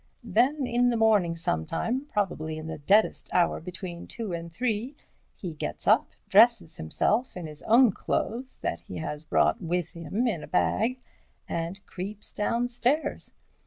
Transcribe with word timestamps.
Then, 0.23 0.65
in 0.65 0.89
the 0.89 0.97
morning 0.97 1.35
sometime, 1.35 2.07
probably 2.11 2.57
in 2.57 2.65
the 2.65 2.79
deadest 2.79 3.31
hour 3.35 3.59
between 3.61 4.07
two 4.07 4.33
and 4.33 4.51
three, 4.51 4.95
he 5.35 5.53
gets 5.53 5.85
up, 5.87 6.13
dresses 6.27 6.77
himself 6.77 7.37
in 7.37 7.45
his 7.45 7.61
own 7.67 7.91
clothes 7.91 8.59
that 8.61 8.79
he 8.79 8.97
has 8.97 9.23
brought 9.23 9.61
with 9.61 9.89
him 9.89 10.25
in 10.27 10.41
a 10.41 10.47
bag, 10.47 10.97
and 11.47 11.85
creeps 11.85 12.33
downstairs. 12.33 13.31